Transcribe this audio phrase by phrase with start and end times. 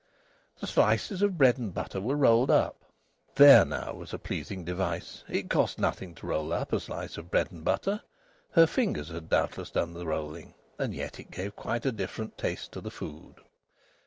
[0.59, 2.85] The slices of bread and butter were rolled up.
[3.35, 5.23] There, now, was a pleasing device!
[5.29, 8.01] It cost nothing to roll up a slice of bread and butter
[8.53, 12.71] her fingers had doubtless done the rolling and yet it gave quite a different taste
[12.71, 13.41] to the food.